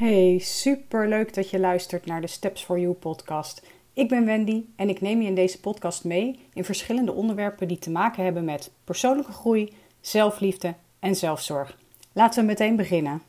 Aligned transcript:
Hey, 0.00 0.38
super 0.38 1.08
leuk 1.08 1.34
dat 1.34 1.50
je 1.50 1.58
luistert 1.58 2.06
naar 2.06 2.20
de 2.20 2.26
Steps 2.26 2.64
for 2.64 2.78
You 2.78 2.94
podcast. 2.94 3.66
Ik 3.92 4.08
ben 4.08 4.24
Wendy 4.24 4.64
en 4.76 4.88
ik 4.88 5.00
neem 5.00 5.20
je 5.20 5.28
in 5.28 5.34
deze 5.34 5.60
podcast 5.60 6.04
mee 6.04 6.38
in 6.52 6.64
verschillende 6.64 7.12
onderwerpen 7.12 7.68
die 7.68 7.78
te 7.78 7.90
maken 7.90 8.24
hebben 8.24 8.44
met 8.44 8.72
persoonlijke 8.84 9.32
groei, 9.32 9.72
zelfliefde 10.00 10.74
en 10.98 11.14
zelfzorg. 11.14 11.78
Laten 12.12 12.40
we 12.40 12.46
meteen 12.46 12.76
beginnen. 12.76 13.22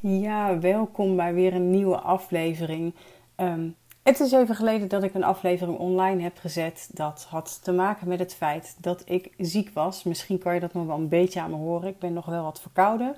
Ja, 0.00 0.58
welkom 0.58 1.16
bij 1.16 1.34
weer 1.34 1.54
een 1.54 1.70
nieuwe 1.70 1.98
aflevering. 1.98 2.94
Ehm, 3.34 3.68
het 4.04 4.20
is 4.20 4.32
even 4.32 4.54
geleden 4.54 4.88
dat 4.88 5.02
ik 5.02 5.14
een 5.14 5.24
aflevering 5.24 5.78
online 5.78 6.22
heb 6.22 6.38
gezet. 6.38 6.88
Dat 6.92 7.26
had 7.30 7.60
te 7.62 7.72
maken 7.72 8.08
met 8.08 8.18
het 8.18 8.34
feit 8.34 8.76
dat 8.80 9.02
ik 9.04 9.32
ziek 9.38 9.70
was. 9.72 10.02
Misschien 10.02 10.38
kan 10.38 10.54
je 10.54 10.60
dat 10.60 10.72
nog 10.72 10.86
wel 10.86 10.96
een 10.96 11.08
beetje 11.08 11.40
aan 11.40 11.50
me 11.50 11.56
horen. 11.56 11.88
Ik 11.88 11.98
ben 11.98 12.12
nog 12.12 12.26
wel 12.26 12.42
wat 12.42 12.60
verkouden. 12.60 13.16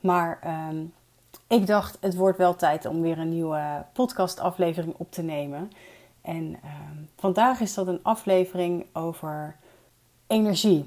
Maar 0.00 0.38
ehm, 0.42 0.76
ik 1.46 1.66
dacht, 1.66 1.98
het 2.00 2.14
wordt 2.14 2.38
wel 2.38 2.56
tijd 2.56 2.86
om 2.86 3.02
weer 3.02 3.18
een 3.18 3.28
nieuwe 3.28 3.84
podcastaflevering 3.92 4.94
op 4.96 5.12
te 5.12 5.22
nemen. 5.22 5.70
En 6.20 6.56
ehm, 6.62 6.96
vandaag 7.16 7.60
is 7.60 7.74
dat 7.74 7.86
een 7.86 8.02
aflevering 8.02 8.86
over 8.92 9.56
energie. 10.26 10.84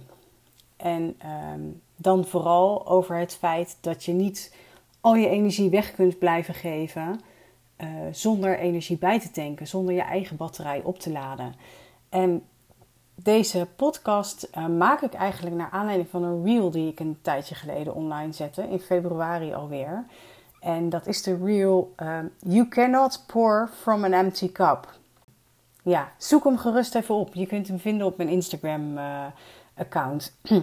En 0.77 1.15
ehm, 1.17 1.61
dan 1.95 2.25
vooral 2.25 2.87
over 2.87 3.17
het 3.17 3.35
feit 3.35 3.77
dat 3.81 4.05
je 4.05 4.11
niet 4.11 4.55
al 5.01 5.15
je 5.15 5.27
energie 5.27 5.69
weg 5.69 5.93
kunt 5.93 6.19
blijven 6.19 6.53
geven 6.53 7.21
uh, 7.83 7.89
zonder 8.11 8.57
energie 8.57 8.97
bij 8.97 9.19
te 9.19 9.31
tanken, 9.31 9.67
zonder 9.67 9.95
je 9.95 10.01
eigen 10.01 10.37
batterij 10.37 10.81
op 10.83 10.99
te 10.99 11.11
laden. 11.11 11.55
En 12.09 12.43
deze 13.15 13.67
podcast 13.75 14.49
uh, 14.57 14.67
maak 14.67 15.01
ik 15.01 15.13
eigenlijk 15.13 15.55
naar 15.55 15.69
aanleiding 15.69 16.09
van 16.09 16.23
een 16.23 16.45
reel 16.45 16.71
die 16.71 16.91
ik 16.91 16.99
een 16.99 17.17
tijdje 17.21 17.55
geleden 17.55 17.95
online 17.95 18.31
zette, 18.31 18.69
in 18.69 18.79
februari 18.79 19.53
alweer. 19.53 20.05
En 20.59 20.89
dat 20.89 21.07
is 21.07 21.23
de 21.23 21.37
reel 21.43 21.93
uh, 21.97 22.17
You 22.39 22.67
Cannot 22.67 23.23
Pour 23.27 23.69
From 23.81 24.03
an 24.03 24.13
Empty 24.13 24.51
Cup. 24.51 24.97
Ja, 25.83 26.11
zoek 26.17 26.43
hem 26.43 26.57
gerust 26.57 26.95
even 26.95 27.15
op. 27.15 27.33
Je 27.33 27.45
kunt 27.45 27.67
hem 27.67 27.79
vinden 27.79 28.07
op 28.07 28.17
mijn 28.17 28.29
Instagram-account. 28.29 30.37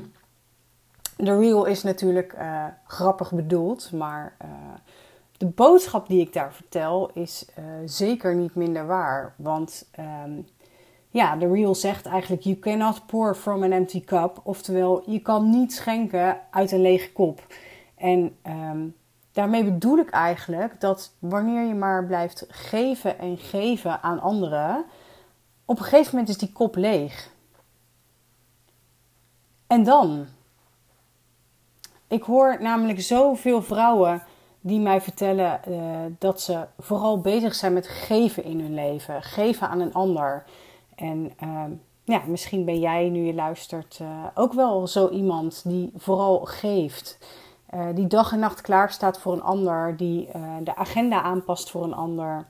de 1.17 1.39
reel 1.39 1.65
is 1.65 1.83
natuurlijk 1.83 2.37
grappig 2.87 3.33
bedoeld, 3.33 3.93
maar 3.93 4.37
de 5.39 5.47
boodschap 5.47 6.09
die 6.09 6.21
ik 6.21 6.33
daar 6.33 6.53
vertel 6.53 7.11
is 7.15 7.47
uh, 7.59 7.65
zeker 7.85 8.35
niet 8.35 8.55
minder 8.55 8.87
waar. 8.87 9.35
Want 9.37 9.89
um, 9.99 10.47
ja, 11.09 11.37
de 11.37 11.53
reel 11.53 11.75
zegt 11.75 12.07
eigenlijk: 12.07 12.43
You 12.43 12.59
cannot 12.59 13.07
pour 13.07 13.35
from 13.35 13.63
an 13.63 13.73
empty 13.73 14.05
cup. 14.05 14.41
Oftewel, 14.43 15.11
je 15.11 15.21
kan 15.21 15.51
niet 15.51 15.73
schenken 15.73 16.41
uit 16.51 16.73
een 16.73 16.81
lege 16.81 17.13
kop. 17.13 17.47
En 17.95 18.37
um, 18.47 18.95
daarmee 19.33 19.65
bedoel 19.65 19.99
ik 19.99 20.11
eigenlijk 20.11 20.81
dat 20.81 21.13
wanneer 21.19 21.67
je 21.67 21.75
maar 21.75 22.07
blijft 22.07 22.47
geven 22.49 23.19
en 23.19 23.39
geven 23.39 24.03
aan 24.03 24.21
anderen, 24.21 24.85
op 25.65 25.79
een 25.79 25.85
gegeven 25.85 26.11
moment 26.11 26.29
is 26.29 26.39
die 26.39 26.53
kop 26.53 26.77
leeg. 26.77 27.31
En 29.67 29.85
dan? 29.85 30.27
Ik 32.09 32.23
hoor 32.23 32.57
namelijk 32.61 33.01
zoveel 33.01 33.63
vrouwen 33.63 34.23
die 34.67 34.81
mij 34.81 35.01
vertellen 35.01 35.61
uh, 35.69 35.79
dat 36.19 36.41
ze 36.41 36.67
vooral 36.79 37.21
bezig 37.21 37.55
zijn 37.55 37.73
met 37.73 37.89
geven 37.89 38.45
in 38.45 38.61
hun 38.61 38.75
leven, 38.75 39.23
geven 39.23 39.69
aan 39.69 39.81
een 39.81 39.95
ander. 39.95 40.45
En 40.95 41.33
uh, 41.43 41.65
ja, 42.05 42.23
misschien 42.27 42.65
ben 42.65 42.79
jij, 42.79 43.09
nu 43.09 43.25
je 43.25 43.35
luistert, 43.35 43.99
uh, 44.03 44.09
ook 44.35 44.53
wel 44.53 44.87
zo 44.87 45.09
iemand 45.09 45.63
die 45.65 45.91
vooral 45.97 46.39
geeft. 46.45 47.19
Eh, 47.67 47.87
die 47.95 48.07
dag 48.07 48.33
en 48.33 48.39
nacht 48.39 48.61
klaar 48.61 48.91
staat 48.91 49.21
voor 49.21 49.33
een 49.33 49.43
ander, 49.43 49.97
die 49.97 50.29
de 50.63 50.77
agenda 50.77 51.23
aanpast 51.23 51.71
voor 51.71 51.85
een 51.85 51.95
ander, 51.95 52.47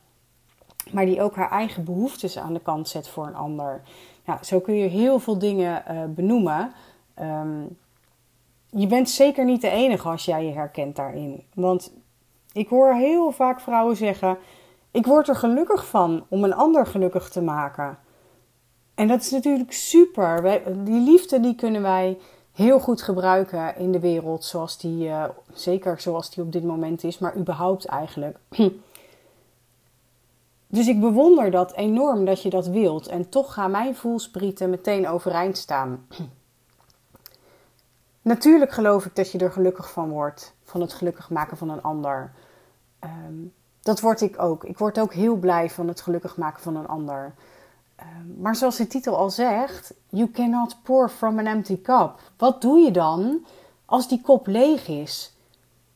maar 0.93 1.07
die 1.07 1.23
ook 1.23 1.37
haar 1.37 1.51
eigen 1.51 1.85
behoeftes 1.85 2.39
aan 2.39 2.53
de 2.53 2.61
kant 2.61 2.89
zet 2.89 3.09
voor 3.09 3.27
een 3.27 3.35
ander. 3.35 3.81
Nou, 4.25 4.39
zo 4.45 4.61
kun 4.61 4.75
je 4.75 4.89
heel 4.89 5.19
veel 5.19 5.39
dingen 5.39 5.83
benoemen. 6.15 6.73
Um, 7.21 7.77
je 8.71 8.87
bent 8.87 9.11
zeker 9.11 9.45
niet 9.45 9.61
de 9.61 9.71
enige 9.71 10.09
als 10.09 10.25
jij 10.25 10.45
je 10.45 10.53
herkent 10.53 10.97
daarin. 10.97 11.43
Want 11.55 11.93
ik 12.57 12.69
hoor 12.69 12.95
heel 12.95 13.33
vaak 13.33 13.61
vrouwen 13.61 13.97
zeggen: 13.97 14.39
Ik 14.91 15.07
word 15.07 15.29
er 15.29 15.37
gelukkig 15.37 15.87
van 15.87 16.25
om 16.29 16.45
een 16.45 16.55
ander 16.55 16.87
gelukkig 16.87 17.29
te 17.29 17.43
maken. 17.43 17.99
En 18.95 19.09
dat 19.09 19.21
is 19.21 19.31
natuurlijk 19.31 19.73
super. 19.73 20.63
die 20.85 21.01
liefde 21.01 21.41
die 21.41 21.55
kunnen 21.55 21.83
wij 21.83 22.19
heel 22.53 22.81
goed 22.81 23.03
gebruiken 23.03 23.77
in 23.77 23.93
de 23.93 24.01
wereld, 24.01 24.45
zoals 24.45 24.79
die, 24.79 25.07
uh, 25.07 25.25
zeker 25.53 26.01
zoals 26.01 26.31
die 26.31 26.45
op 26.45 26.53
dit 26.53 26.65
moment 26.65 27.05
is, 27.05 27.19
maar 27.19 27.37
überhaupt 27.37 27.85
eigenlijk. 27.85 28.39
Dus 30.69 30.89
ik 30.89 31.01
bewonder 31.01 31.51
dat 31.51 31.73
enorm 31.73 32.25
dat 32.25 32.43
je 32.43 32.51
dat 32.51 32.67
wilt. 32.67 33.07
En 33.07 33.29
toch 33.29 33.53
gaan 33.53 33.71
mijn 33.71 33.97
voelsprieten 33.97 34.71
meteen 34.71 35.09
overeind 35.09 35.57
staan. 35.57 36.07
Natuurlijk 38.23 38.73
geloof 38.73 39.05
ik 39.05 39.17
dat 39.17 39.33
je 39.33 39.39
er 39.39 39.53
gelukkig 39.53 39.91
van 39.91 40.09
wordt. 40.09 40.55
Van 40.65 40.81
het 40.81 40.93
gelukkig 40.93 41.31
maken 41.31 41.57
van 41.57 41.71
een 41.71 41.83
ander. 41.83 42.33
Um, 43.01 43.53
dat 43.83 44.01
word 44.01 44.21
ik 44.21 44.43
ook. 44.43 44.65
Ik 44.65 44.79
word 44.79 44.99
ook 44.99 45.15
heel 45.15 45.37
blij 45.37 45.71
van 45.71 45.89
het 45.89 46.01
gelukkig 46.01 46.37
maken 46.37 46.63
van 46.63 46.77
een 46.77 46.89
ander. 46.89 47.35
Um, 48.01 48.37
maar 48.41 48.57
zoals 48.57 48.77
de 48.77 48.87
titel 48.87 49.17
al 49.17 49.31
zegt, 49.31 49.95
you 50.09 50.31
cannot 50.31 50.83
pour 50.83 51.09
from 51.09 51.39
an 51.39 51.47
empty 51.47 51.81
cup. 51.81 52.21
Wat 52.37 52.61
doe 52.61 52.79
je 52.79 52.91
dan 52.91 53.47
als 53.85 54.09
die 54.09 54.21
kop 54.21 54.47
leeg 54.47 54.89
is? 54.89 55.37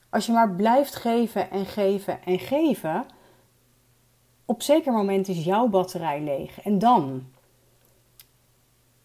Als 0.09 0.27
je 0.27 0.33
maar 0.33 0.51
blijft 0.51 0.95
geven 0.95 1.51
en 1.51 1.67
geven 1.67 2.25
en 2.25 2.39
geven, 2.39 3.05
op 4.45 4.63
zeker 4.63 4.93
moment 4.93 5.29
is 5.29 5.45
jouw 5.45 5.69
batterij 5.69 6.21
leeg. 6.21 6.61
En 6.61 6.79
dan? 6.79 7.25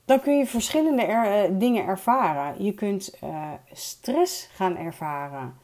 Dan 0.05 0.21
kun 0.21 0.37
je 0.37 0.45
verschillende 0.45 1.03
er, 1.03 1.51
uh, 1.51 1.59
dingen 1.59 1.85
ervaren. 1.85 2.63
Je 2.63 2.73
kunt 2.73 3.17
uh, 3.23 3.51
stress 3.71 4.49
gaan 4.51 4.77
ervaren. 4.77 5.63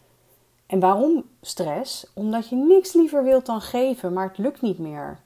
En 0.72 0.80
waarom 0.80 1.24
stress? 1.42 2.06
Omdat 2.14 2.50
je 2.50 2.56
niks 2.56 2.94
liever 2.94 3.24
wilt 3.24 3.46
dan 3.46 3.62
geven, 3.62 4.14
maar 4.14 4.28
het 4.28 4.38
lukt 4.38 4.62
niet 4.62 4.78
meer. 4.78 5.20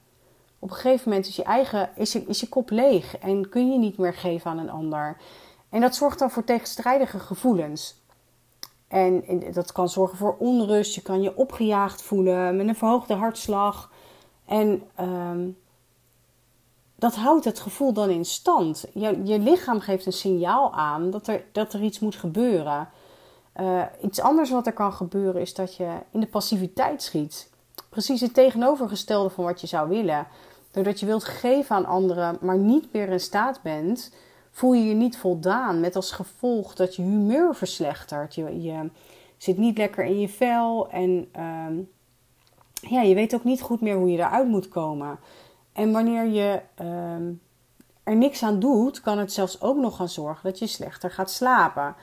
Op 0.58 0.70
een 0.70 0.76
gegeven 0.76 1.08
moment 1.08 1.26
is 1.26 1.36
je 1.36 1.42
eigen 1.42 1.90
is 1.94 2.12
je, 2.12 2.24
je 2.28 2.48
kop 2.48 2.70
leeg 2.70 3.18
en 3.18 3.48
kun 3.48 3.72
je 3.72 3.78
niet 3.78 3.98
meer 3.98 4.14
geven 4.14 4.50
aan 4.50 4.58
een 4.58 4.70
ander. 4.70 5.16
En 5.68 5.80
dat 5.80 5.94
zorgt 5.94 6.18
dan 6.18 6.30
voor 6.30 6.44
tegenstrijdige 6.44 7.18
gevoelens. 7.18 8.02
En 8.88 9.24
dat 9.52 9.72
kan 9.72 9.88
zorgen 9.88 10.18
voor 10.18 10.36
onrust. 10.38 10.94
Je 10.94 11.02
kan 11.02 11.22
je 11.22 11.36
opgejaagd 11.36 12.02
voelen 12.02 12.56
met 12.56 12.68
een 12.68 12.76
verhoogde 12.76 13.14
hartslag. 13.14 13.90
En 14.44 14.82
um, 15.00 15.56
dat 16.94 17.14
houdt 17.14 17.44
het 17.44 17.60
gevoel 17.60 17.92
dan 17.92 18.10
in 18.10 18.24
stand. 18.24 18.84
Je, 18.94 19.20
je 19.24 19.38
lichaam 19.38 19.80
geeft 19.80 20.06
een 20.06 20.12
signaal 20.12 20.72
aan 20.72 21.10
dat 21.10 21.26
er, 21.26 21.44
dat 21.52 21.72
er 21.72 21.82
iets 21.82 21.98
moet 21.98 22.16
gebeuren. 22.16 22.88
Uh, 23.60 23.82
iets 24.02 24.20
anders 24.20 24.50
wat 24.50 24.66
er 24.66 24.72
kan 24.72 24.92
gebeuren 24.92 25.40
is 25.40 25.54
dat 25.54 25.76
je 25.76 25.88
in 26.10 26.20
de 26.20 26.26
passiviteit 26.26 27.02
schiet. 27.02 27.50
Precies 27.88 28.20
het 28.20 28.34
tegenovergestelde 28.34 29.30
van 29.30 29.44
wat 29.44 29.60
je 29.60 29.66
zou 29.66 29.88
willen. 29.88 30.26
Doordat 30.70 31.00
je 31.00 31.06
wilt 31.06 31.24
geven 31.24 31.76
aan 31.76 31.86
anderen, 31.86 32.38
maar 32.40 32.58
niet 32.58 32.92
meer 32.92 33.08
in 33.08 33.20
staat 33.20 33.62
bent, 33.62 34.14
voel 34.50 34.72
je 34.72 34.84
je 34.84 34.94
niet 34.94 35.18
voldaan. 35.18 35.80
Met 35.80 35.96
als 35.96 36.10
gevolg 36.10 36.74
dat 36.74 36.96
je 36.96 37.02
humeur 37.02 37.54
verslechtert. 37.54 38.34
Je, 38.34 38.62
je 38.62 38.90
zit 39.36 39.58
niet 39.58 39.78
lekker 39.78 40.04
in 40.04 40.20
je 40.20 40.28
vel 40.28 40.90
en 40.90 41.28
uh, 41.36 41.84
ja, 42.90 43.00
je 43.00 43.14
weet 43.14 43.34
ook 43.34 43.44
niet 43.44 43.60
goed 43.60 43.80
meer 43.80 43.96
hoe 43.96 44.10
je 44.10 44.18
eruit 44.18 44.48
moet 44.48 44.68
komen. 44.68 45.18
En 45.72 45.92
wanneer 45.92 46.26
je 46.26 46.60
uh, 46.80 47.36
er 48.02 48.16
niks 48.16 48.42
aan 48.42 48.60
doet, 48.60 49.00
kan 49.00 49.18
het 49.18 49.32
zelfs 49.32 49.60
ook 49.60 49.76
nog 49.76 49.96
gaan 49.96 50.08
zorgen 50.08 50.50
dat 50.50 50.58
je 50.58 50.66
slechter 50.66 51.10
gaat 51.10 51.30
slapen 51.30 51.94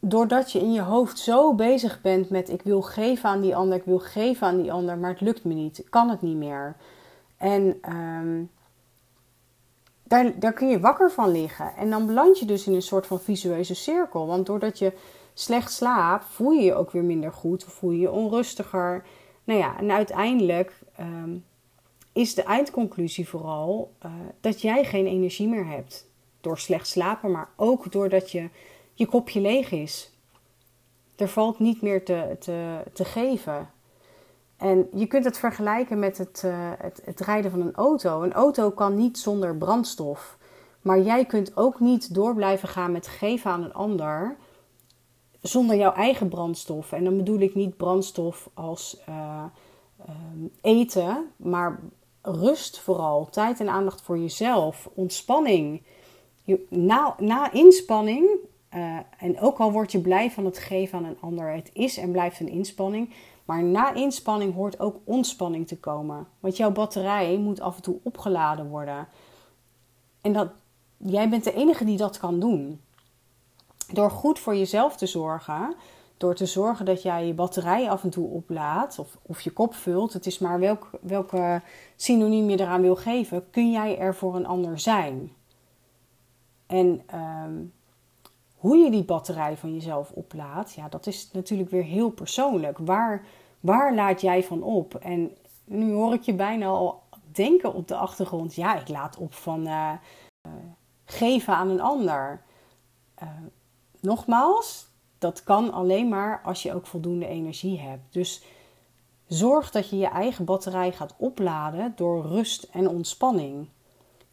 doordat 0.00 0.52
je 0.52 0.58
in 0.58 0.72
je 0.72 0.80
hoofd 0.80 1.18
zo 1.18 1.54
bezig 1.54 2.00
bent 2.00 2.30
met 2.30 2.50
ik 2.50 2.62
wil 2.62 2.82
geven 2.82 3.28
aan 3.28 3.40
die 3.40 3.56
ander, 3.56 3.78
ik 3.78 3.84
wil 3.84 3.98
geven 3.98 4.46
aan 4.46 4.62
die 4.62 4.72
ander, 4.72 4.98
maar 4.98 5.10
het 5.10 5.20
lukt 5.20 5.44
me 5.44 5.54
niet, 5.54 5.84
kan 5.90 6.08
het 6.08 6.22
niet 6.22 6.36
meer. 6.36 6.76
En 7.36 7.78
um, 7.88 8.50
daar, 10.02 10.38
daar 10.38 10.52
kun 10.52 10.68
je 10.68 10.80
wakker 10.80 11.10
van 11.10 11.30
liggen. 11.30 11.74
En 11.76 11.90
dan 11.90 12.06
beland 12.06 12.38
je 12.38 12.44
dus 12.44 12.66
in 12.66 12.74
een 12.74 12.82
soort 12.82 13.06
van 13.06 13.20
visueuze 13.20 13.74
cirkel. 13.74 14.26
Want 14.26 14.46
doordat 14.46 14.78
je 14.78 14.92
slecht 15.34 15.72
slaapt, 15.72 16.24
voel 16.24 16.50
je 16.50 16.62
je 16.62 16.74
ook 16.74 16.90
weer 16.90 17.04
minder 17.04 17.32
goed, 17.32 17.64
voel 17.64 17.90
je 17.90 18.00
je 18.00 18.10
onrustiger. 18.10 19.04
Nou 19.44 19.58
ja, 19.60 19.78
en 19.78 19.90
uiteindelijk 19.90 20.80
um, 21.00 21.44
is 22.12 22.34
de 22.34 22.42
eindconclusie 22.42 23.28
vooral 23.28 23.92
uh, 24.04 24.12
dat 24.40 24.60
jij 24.60 24.84
geen 24.84 25.06
energie 25.06 25.48
meer 25.48 25.66
hebt. 25.66 26.06
Door 26.40 26.58
slecht 26.58 26.86
slapen, 26.86 27.30
maar 27.30 27.48
ook 27.56 27.92
doordat 27.92 28.30
je 28.30 28.48
je 28.96 29.06
kopje 29.06 29.40
leeg 29.40 29.70
is. 29.70 30.10
Er 31.16 31.28
valt 31.28 31.58
niet 31.58 31.82
meer 31.82 32.04
te, 32.04 32.36
te, 32.38 32.82
te 32.92 33.04
geven. 33.04 33.70
En 34.56 34.88
je 34.94 35.06
kunt 35.06 35.24
het 35.24 35.38
vergelijken 35.38 35.98
met 35.98 36.18
het, 36.18 36.42
uh, 36.44 36.70
het, 36.78 37.02
het, 37.04 37.20
rijden 37.20 37.50
van 37.50 37.60
een 37.60 37.74
auto. 37.74 38.22
Een 38.22 38.32
auto 38.32 38.70
kan 38.70 38.96
niet 38.96 39.18
zonder 39.18 39.56
brandstof. 39.56 40.38
Maar 40.82 41.00
jij 41.00 41.24
kunt 41.24 41.56
ook 41.56 41.80
niet 41.80 42.14
door 42.14 42.34
blijven 42.34 42.68
gaan 42.68 42.92
met 42.92 43.06
geven 43.06 43.50
aan 43.50 43.62
een 43.62 43.74
ander 43.74 44.36
zonder 45.40 45.76
jouw 45.76 45.92
eigen 45.92 46.28
brandstof. 46.28 46.92
En 46.92 47.04
dan 47.04 47.16
bedoel 47.16 47.38
ik 47.38 47.54
niet 47.54 47.76
brandstof 47.76 48.50
als 48.54 48.96
uh, 49.08 49.44
eten, 50.60 51.30
maar 51.36 51.80
rust 52.22 52.78
vooral. 52.78 53.28
Tijd 53.30 53.60
en 53.60 53.68
aandacht 53.68 54.02
voor 54.02 54.18
jezelf. 54.18 54.88
Ontspanning. 54.94 55.82
na, 56.68 57.14
na 57.18 57.52
inspanning, 57.52 58.28
uh, 58.76 58.98
en 59.18 59.40
ook 59.40 59.58
al 59.58 59.72
word 59.72 59.92
je 59.92 60.00
blij 60.00 60.30
van 60.30 60.44
het 60.44 60.58
geven 60.58 60.98
aan 60.98 61.04
een 61.04 61.20
ander, 61.20 61.54
het 61.54 61.70
is 61.72 61.96
en 61.96 62.12
blijft 62.12 62.40
een 62.40 62.48
inspanning. 62.48 63.14
Maar 63.44 63.62
na 63.62 63.94
inspanning 63.94 64.54
hoort 64.54 64.80
ook 64.80 65.00
ontspanning 65.04 65.66
te 65.66 65.78
komen. 65.78 66.26
Want 66.40 66.56
jouw 66.56 66.70
batterij 66.70 67.38
moet 67.38 67.60
af 67.60 67.76
en 67.76 67.82
toe 67.82 67.98
opgeladen 68.02 68.68
worden. 68.68 69.08
En 70.20 70.32
dat, 70.32 70.48
jij 70.96 71.28
bent 71.28 71.44
de 71.44 71.54
enige 71.54 71.84
die 71.84 71.96
dat 71.96 72.18
kan 72.18 72.40
doen. 72.40 72.80
Door 73.92 74.10
goed 74.10 74.38
voor 74.38 74.56
jezelf 74.56 74.96
te 74.96 75.06
zorgen, 75.06 75.74
door 76.16 76.34
te 76.34 76.46
zorgen 76.46 76.84
dat 76.84 77.02
jij 77.02 77.26
je 77.26 77.34
batterij 77.34 77.90
af 77.90 78.02
en 78.02 78.10
toe 78.10 78.28
oplaadt 78.28 78.98
of, 78.98 79.18
of 79.22 79.40
je 79.40 79.50
kop 79.50 79.74
vult, 79.74 80.12
het 80.12 80.26
is 80.26 80.38
maar 80.38 80.58
welk, 80.58 80.90
welke 81.00 81.62
synoniem 81.96 82.50
je 82.50 82.60
eraan 82.60 82.82
wil 82.82 82.96
geven, 82.96 83.50
kun 83.50 83.70
jij 83.70 83.98
er 83.98 84.14
voor 84.14 84.36
een 84.36 84.46
ander 84.46 84.78
zijn. 84.78 85.32
En 86.66 87.02
ehm, 87.06 87.54
hoe 88.66 88.76
je 88.76 88.90
die 88.90 89.04
batterij 89.04 89.56
van 89.56 89.72
jezelf 89.74 90.10
oplaadt, 90.10 90.72
ja, 90.72 90.88
dat 90.88 91.06
is 91.06 91.30
natuurlijk 91.32 91.70
weer 91.70 91.84
heel 91.84 92.10
persoonlijk. 92.10 92.78
Waar, 92.78 93.26
waar 93.60 93.94
laat 93.94 94.20
jij 94.20 94.42
van 94.42 94.62
op? 94.62 94.94
En 94.94 95.36
nu 95.64 95.92
hoor 95.92 96.14
ik 96.14 96.22
je 96.22 96.34
bijna 96.34 96.66
al 96.66 97.02
denken 97.32 97.74
op 97.74 97.88
de 97.88 97.96
achtergrond, 97.96 98.54
ja, 98.54 98.80
ik 98.80 98.88
laat 98.88 99.16
op 99.16 99.34
van 99.34 99.66
uh, 99.66 99.92
geven 101.04 101.54
aan 101.54 101.68
een 101.68 101.80
ander. 101.80 102.42
Uh, 103.22 103.28
nogmaals, 104.00 104.86
dat 105.18 105.42
kan 105.42 105.72
alleen 105.72 106.08
maar 106.08 106.40
als 106.44 106.62
je 106.62 106.74
ook 106.74 106.86
voldoende 106.86 107.26
energie 107.26 107.80
hebt. 107.80 108.12
Dus 108.12 108.44
zorg 109.26 109.70
dat 109.70 109.90
je 109.90 109.96
je 109.96 110.08
eigen 110.08 110.44
batterij 110.44 110.92
gaat 110.92 111.14
opladen 111.16 111.92
door 111.96 112.26
rust 112.26 112.62
en 112.62 112.88
ontspanning. 112.88 113.68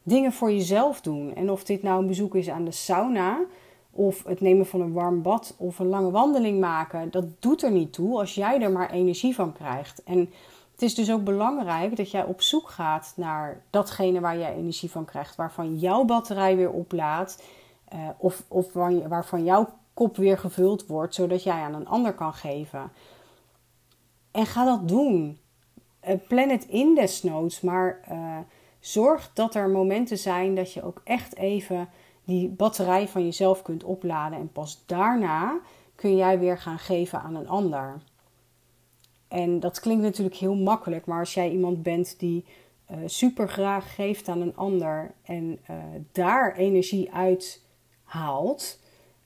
Dingen 0.04 0.34
voor 0.34 0.52
jezelf 0.52 1.02
doen. 1.02 1.36
En 1.36 1.52
of 1.52 1.64
dit 1.64 1.84
nou 1.84 2.02
een 2.02 2.08
bezoek 2.08 2.36
is 2.36 2.50
aan 2.50 2.66
de 2.66 2.72
sauna, 2.72 3.46
of 3.96 4.24
het 4.24 4.42
nemen 4.42 4.66
van 4.66 4.82
een 4.82 4.94
warm 4.94 5.22
bad, 5.22 5.56
of 5.58 5.80
een 5.80 5.88
lange 5.88 6.12
wandeling 6.12 6.60
maken, 6.60 7.12
dat 7.12 7.26
doet 7.40 7.64
er 7.64 7.72
niet 7.72 7.94
toe 7.94 8.20
als 8.20 8.36
jij 8.36 8.62
er 8.62 8.72
maar 8.72 8.92
energie 8.92 9.36
van 9.36 9.54
krijgt. 9.54 10.04
En 10.04 10.30
het 10.72 10.82
is 10.82 10.96
dus 10.96 11.12
ook 11.12 11.24
belangrijk 11.24 11.96
dat 11.96 12.12
jij 12.12 12.24
op 12.24 12.42
zoek 12.42 12.70
gaat 12.70 13.14
naar 13.16 13.64
datgene 13.70 14.20
waar 14.20 14.38
jij 14.38 14.56
energie 14.56 14.92
van 14.92 15.06
krijgt, 15.06 15.36
waarvan 15.36 15.76
jouw 15.76 16.04
batterij 16.04 16.56
weer 16.56 16.72
oplaadt, 16.72 17.44
uh, 17.94 18.00
of, 18.18 18.44
of 18.48 18.74
waarvan 19.08 19.44
jouw 19.44 19.70
kop 19.94 20.18
weer 20.18 20.38
gevuld 20.38 20.88
wordt, 20.88 21.16
zodat 21.16 21.44
jij 21.44 21.62
aan 21.62 21.74
een 21.74 21.88
ander 21.88 22.14
kan 22.14 22.34
geven. 22.34 22.92
En 24.32 24.46
ga 24.46 24.66
dat 24.66 24.88
doen. 24.88 25.38
Uh, 26.08 26.16
plan 26.28 26.50
het 26.50 26.66
in 26.66 26.96
desnoods, 26.96 27.62
maar 27.62 28.00
uh, 28.12 28.38
zorg 28.80 29.32
dat 29.34 29.56
er 29.56 29.70
momenten 29.70 30.18
zijn 30.18 30.56
dat 30.56 30.74
je 30.74 30.84
ook 30.84 31.02
echt 31.04 31.36
even 31.36 31.90
die 32.24 32.50
batterij 32.50 33.08
van 33.08 33.24
jezelf 33.24 33.62
kunt 33.62 33.84
opladen. 33.84 34.40
En 34.40 34.52
pas 34.52 34.84
daarna 34.86 35.60
kun 35.96 36.16
jij 36.16 36.40
weer 36.40 36.58
gaan 36.58 36.80
geven 36.80 37.22
aan 37.22 37.36
een 37.36 37.50
ander. 37.50 38.02
En 39.28 39.60
dat 39.60 39.80
klinkt 39.80 40.04
natuurlijk 40.04 40.36
heel 40.36 40.56
makkelijk, 40.56 41.06
maar 41.06 41.20
als 41.20 41.34
jij 41.34 41.52
iemand 41.52 41.84
bent 41.84 42.20
die 42.20 42.46
uh, 42.92 42.98
super 43.06 43.50
graag 43.50 43.96
geeft 43.96 44.28
aan 44.28 44.42
een 44.42 44.56
ander 44.56 45.14
en 45.24 45.60
daar 46.12 46.56
energie 46.56 47.14
uit 47.14 47.62
haalt, 48.04 48.80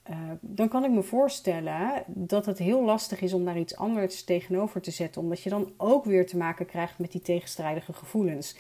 uh, 0.10 0.18
dan 0.42 0.68
kan 0.68 0.84
ik 0.84 0.92
me 0.92 1.04
voorstellen 1.04 2.04
dat 2.06 2.46
het 2.46 2.58
heel 2.58 2.84
lastig 2.84 3.22
is 3.22 3.34
om 3.34 3.46
daar 3.46 3.60
iets 3.60 3.76
anders 3.76 4.24
tegenover 4.24 4.82
te 4.82 4.92
zetten, 4.92 5.22
omdat 5.22 5.42
je 5.42 5.50
dan 5.50 5.72
ook 5.78 6.06
weer 6.06 6.28
te 6.28 6.38
maken 6.38 6.66
krijgt 6.66 7.00
met 7.00 7.12
die 7.12 7.22
tegenstrijdige 7.22 7.94
gevoelens. 7.94 8.58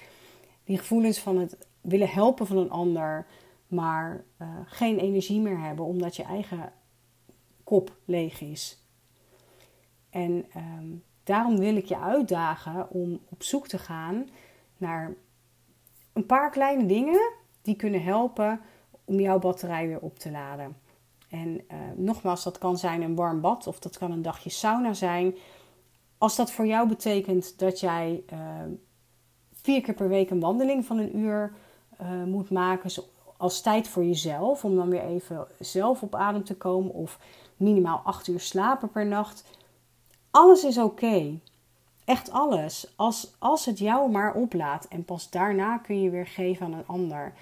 Die 0.63 0.77
gevoelens 0.77 1.19
van 1.19 1.37
het 1.37 1.57
willen 1.81 2.09
helpen 2.09 2.47
van 2.47 2.57
een 2.57 2.69
ander, 2.69 3.25
maar 3.67 4.23
uh, 4.41 4.47
geen 4.65 4.99
energie 4.99 5.39
meer 5.39 5.59
hebben 5.59 5.85
omdat 5.85 6.15
je 6.15 6.23
eigen 6.23 6.71
kop 7.63 7.95
leeg 8.05 8.41
is. 8.41 8.83
En 10.09 10.45
um, 10.55 11.03
daarom 11.23 11.57
wil 11.57 11.75
ik 11.75 11.85
je 11.85 11.97
uitdagen 11.97 12.89
om 12.89 13.19
op 13.29 13.43
zoek 13.43 13.67
te 13.67 13.77
gaan 13.77 14.29
naar 14.77 15.13
een 16.13 16.25
paar 16.25 16.49
kleine 16.49 16.85
dingen 16.85 17.31
die 17.61 17.75
kunnen 17.75 18.03
helpen 18.03 18.61
om 19.05 19.19
jouw 19.19 19.39
batterij 19.39 19.87
weer 19.87 19.99
op 19.99 20.19
te 20.19 20.31
laden. 20.31 20.77
En 21.29 21.47
uh, 21.47 21.77
nogmaals, 21.95 22.43
dat 22.43 22.57
kan 22.57 22.77
zijn 22.77 23.01
een 23.01 23.15
warm 23.15 23.41
bad 23.41 23.67
of 23.67 23.79
dat 23.79 23.97
kan 23.97 24.11
een 24.11 24.21
dagje 24.21 24.49
sauna 24.49 24.93
zijn. 24.93 25.35
Als 26.17 26.35
dat 26.35 26.51
voor 26.51 26.65
jou 26.65 26.87
betekent 26.87 27.59
dat 27.59 27.79
jij 27.79 28.23
uh, 28.33 28.39
vier 29.53 29.81
keer 29.81 29.93
per 29.93 30.09
week 30.09 30.29
een 30.29 30.39
wandeling 30.39 30.85
van 30.85 30.97
een 30.97 31.17
uur 31.17 31.53
moet 32.25 32.49
maken 32.49 32.91
als 33.37 33.61
tijd 33.61 33.87
voor 33.87 34.05
jezelf, 34.05 34.65
om 34.65 34.75
dan 34.75 34.89
weer 34.89 35.03
even 35.03 35.47
zelf 35.59 36.01
op 36.01 36.15
adem 36.15 36.43
te 36.43 36.55
komen 36.55 36.93
of 36.93 37.19
minimaal 37.57 38.01
acht 38.03 38.27
uur 38.27 38.39
slapen 38.39 38.89
per 38.89 39.05
nacht. 39.05 39.43
Alles 40.31 40.63
is 40.63 40.77
oké. 40.77 41.39
Echt 42.05 42.31
alles. 42.31 42.93
Als, 42.95 43.33
als 43.39 43.65
het 43.65 43.79
jou 43.79 44.11
maar 44.11 44.33
oplaat 44.33 44.85
en 44.87 45.05
pas 45.05 45.29
daarna 45.29 45.77
kun 45.77 46.01
je 46.01 46.09
weer 46.09 46.27
geven 46.27 46.65
aan 46.65 46.73
een 46.73 46.87
ander. 46.87 47.33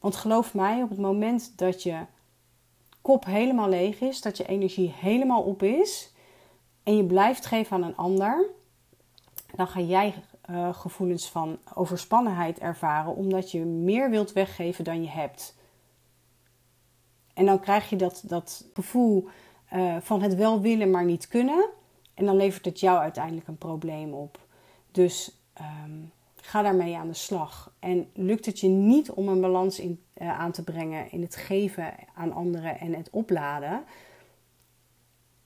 Want 0.00 0.16
geloof 0.16 0.54
mij, 0.54 0.82
op 0.82 0.88
het 0.88 0.98
moment 0.98 1.52
dat 1.58 1.82
je 1.82 1.98
kop 3.00 3.24
helemaal 3.24 3.68
leeg 3.68 4.00
is, 4.00 4.20
dat 4.20 4.36
je 4.36 4.46
energie 4.46 4.94
helemaal 4.96 5.42
op 5.42 5.62
is 5.62 6.12
en 6.82 6.96
je 6.96 7.04
blijft 7.04 7.46
geven 7.46 7.76
aan 7.76 7.82
een 7.82 7.96
ander, 7.96 8.46
dan 9.54 9.68
ga 9.68 9.80
jij 9.80 10.14
uh, 10.52 10.74
gevoelens 10.74 11.28
van 11.28 11.58
overspannenheid 11.74 12.58
ervaren 12.58 13.14
omdat 13.14 13.50
je 13.50 13.60
meer 13.64 14.10
wilt 14.10 14.32
weggeven 14.32 14.84
dan 14.84 15.02
je 15.02 15.08
hebt. 15.08 15.56
En 17.34 17.46
dan 17.46 17.60
krijg 17.60 17.90
je 17.90 17.96
dat, 17.96 18.22
dat 18.26 18.64
gevoel 18.74 19.28
uh, 19.74 19.96
van 20.00 20.22
het 20.22 20.34
wel 20.34 20.60
willen, 20.60 20.90
maar 20.90 21.04
niet 21.04 21.28
kunnen. 21.28 21.68
En 22.14 22.24
dan 22.24 22.36
levert 22.36 22.64
het 22.64 22.80
jou 22.80 22.98
uiteindelijk 22.98 23.48
een 23.48 23.58
probleem 23.58 24.12
op. 24.12 24.38
Dus 24.90 25.36
um, 25.60 26.12
Ga 26.44 26.62
daarmee 26.62 26.96
aan 26.96 27.06
de 27.06 27.14
slag. 27.14 27.72
En 27.78 28.10
lukt 28.14 28.46
het 28.46 28.60
je 28.60 28.68
niet 28.68 29.10
om 29.10 29.28
een 29.28 29.40
balans 29.40 29.78
in, 29.78 30.02
uh, 30.22 30.40
aan 30.40 30.52
te 30.52 30.64
brengen 30.64 31.10
in 31.10 31.22
het 31.22 31.36
geven 31.36 31.94
aan 32.14 32.32
anderen 32.32 32.78
en 32.78 32.94
het 32.94 33.10
opladen? 33.10 33.84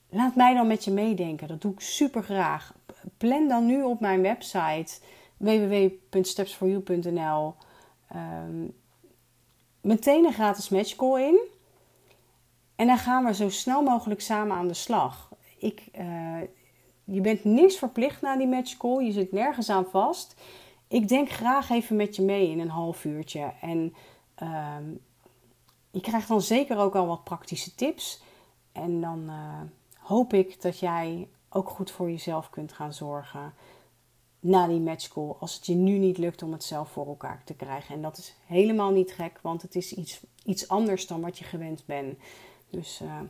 Laat 0.09 0.35
mij 0.35 0.55
dan 0.55 0.67
met 0.67 0.85
je 0.85 0.91
meedenken. 0.91 1.49
Dat 1.49 1.61
doe 1.61 1.73
ik 1.73 1.81
super 1.81 2.23
graag. 2.23 2.75
Plan 3.17 3.49
dan 3.49 3.67
nu 3.67 3.83
op 3.83 4.01
mijn 4.01 4.23
website 4.23 4.99
www.stepsforyou.nl 5.37 7.55
ehm, 8.09 8.67
meteen 9.81 10.25
een 10.25 10.33
gratis 10.33 10.69
matchcall 10.69 11.23
in. 11.23 11.41
En 12.77 12.87
dan 12.87 12.99
gaan 12.99 13.25
we 13.25 13.35
zo 13.35 13.51
snel 13.51 13.83
mogelijk 13.83 14.21
samen 14.21 14.57
aan 14.57 14.69
de 14.69 14.75
slag. 14.75 15.31
Ik, 15.59 15.83
uh, 15.99 16.41
je 17.05 17.21
bent 17.21 17.45
niks 17.45 17.77
verplicht 17.77 18.23
na 18.23 18.37
die 18.37 18.49
matchcall. 18.49 19.05
Je 19.05 19.13
zit 19.13 19.33
nergens 19.33 19.71
aan 19.71 19.87
vast 19.91 20.35
ik 20.89 21.09
denk 21.09 21.31
graag 21.31 21.71
even 21.71 21.97
met 21.97 22.17
je 22.17 22.23
mee 22.23 22.51
in 22.51 22.61
een 22.61 22.69
half 22.69 23.05
uurtje. 23.05 23.53
En 23.61 23.95
uh, 24.43 24.77
je 25.91 26.01
krijgt 26.01 26.29
dan 26.29 26.41
zeker 26.41 26.79
ook 26.79 26.95
al 26.95 27.07
wat 27.07 27.25
praktische 27.25 27.75
tips. 27.75 28.23
En 28.73 29.01
dan 29.01 29.23
uh, 29.27 29.61
hoop 29.99 30.33
ik 30.33 30.63
dat 30.63 30.79
jij 30.79 31.29
ook 31.57 31.69
goed 31.69 31.91
voor 31.91 32.11
jezelf 32.11 32.51
kunt 32.51 32.73
gaan 32.73 32.93
zorgen 32.93 33.55
na 34.41 34.67
die 34.67 34.81
matchcall. 34.81 35.35
Als 35.39 35.55
het 35.55 35.67
je 35.67 35.75
nu 35.75 35.99
niet 35.99 36.19
lukt 36.19 36.43
om 36.43 36.53
het 36.53 36.65
zelf 36.65 36.91
voor 36.91 37.07
elkaar 37.07 37.43
te 37.45 37.55
krijgen. 37.55 37.95
En 37.95 38.03
dat 38.03 38.19
is 38.19 38.37
helemaal 38.47 38.91
niet 38.91 39.13
gek, 39.13 39.39
want 39.43 39.63
het 39.63 39.75
is 39.75 39.93
iets, 39.93 40.21
iets 40.45 40.69
anders 40.69 41.07
dan 41.07 41.21
wat 41.21 41.39
je 41.39 41.45
gewend 41.45 41.87
bent. 41.87 42.19
Dus 42.71 43.01
uh, 43.03 43.21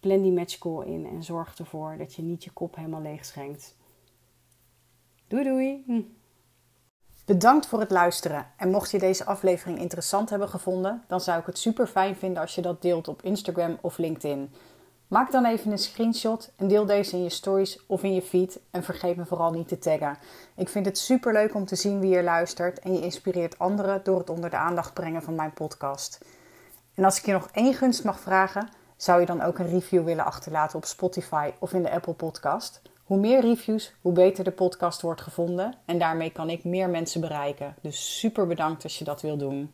plan 0.00 0.22
die 0.22 0.32
matchcall 0.32 0.86
in 0.86 1.06
en 1.06 1.22
zorg 1.22 1.58
ervoor 1.58 1.96
dat 1.98 2.14
je 2.14 2.22
niet 2.22 2.44
je 2.44 2.50
kop 2.50 2.76
helemaal 2.76 3.02
leeg 3.02 3.24
schenkt. 3.24 3.76
Doei 5.26 5.44
doei! 5.44 5.82
Hm. 5.86 6.02
Bedankt 7.24 7.66
voor 7.66 7.80
het 7.80 7.90
luisteren. 7.90 8.46
En 8.56 8.70
mocht 8.70 8.90
je 8.90 8.98
deze 8.98 9.24
aflevering 9.24 9.78
interessant 9.78 10.30
hebben 10.30 10.48
gevonden, 10.48 11.04
dan 11.08 11.20
zou 11.20 11.40
ik 11.40 11.46
het 11.46 11.58
super 11.58 11.86
fijn 11.86 12.16
vinden 12.16 12.42
als 12.42 12.54
je 12.54 12.62
dat 12.62 12.82
deelt 12.82 13.08
op 13.08 13.22
Instagram 13.22 13.78
of 13.80 13.98
LinkedIn. 13.98 14.50
Maak 15.08 15.32
dan 15.32 15.44
even 15.44 15.70
een 15.70 15.78
screenshot 15.78 16.52
en 16.56 16.68
deel 16.68 16.86
deze 16.86 17.16
in 17.16 17.22
je 17.22 17.28
stories 17.28 17.86
of 17.86 18.02
in 18.02 18.14
je 18.14 18.22
feed. 18.22 18.60
En 18.70 18.82
vergeet 18.82 19.16
me 19.16 19.24
vooral 19.24 19.52
niet 19.52 19.68
te 19.68 19.78
taggen. 19.78 20.18
Ik 20.56 20.68
vind 20.68 20.86
het 20.86 20.98
super 20.98 21.32
leuk 21.32 21.54
om 21.54 21.64
te 21.64 21.76
zien 21.76 22.00
wie 22.00 22.16
er 22.16 22.22
luistert 22.22 22.78
en 22.78 22.92
je 22.92 23.00
inspireert 23.00 23.58
anderen 23.58 24.00
door 24.04 24.18
het 24.18 24.30
onder 24.30 24.50
de 24.50 24.56
aandacht 24.56 24.94
brengen 24.94 25.22
van 25.22 25.34
mijn 25.34 25.52
podcast. 25.52 26.24
En 26.94 27.04
als 27.04 27.18
ik 27.18 27.26
je 27.26 27.32
nog 27.32 27.48
één 27.52 27.74
gunst 27.74 28.04
mag 28.04 28.20
vragen, 28.20 28.68
zou 28.96 29.20
je 29.20 29.26
dan 29.26 29.42
ook 29.42 29.58
een 29.58 29.68
review 29.68 30.04
willen 30.04 30.24
achterlaten 30.24 30.76
op 30.76 30.84
Spotify 30.84 31.50
of 31.58 31.72
in 31.72 31.82
de 31.82 31.90
Apple 31.90 32.14
Podcast? 32.14 32.82
Hoe 33.04 33.18
meer 33.18 33.40
reviews, 33.40 33.94
hoe 34.00 34.12
beter 34.12 34.44
de 34.44 34.50
podcast 34.50 35.02
wordt 35.02 35.20
gevonden. 35.20 35.74
En 35.84 35.98
daarmee 35.98 36.30
kan 36.30 36.50
ik 36.50 36.64
meer 36.64 36.88
mensen 36.88 37.20
bereiken. 37.20 37.74
Dus 37.80 38.18
super 38.18 38.46
bedankt 38.46 38.82
als 38.82 38.98
je 38.98 39.04
dat 39.04 39.22
wil 39.22 39.36
doen. 39.36 39.72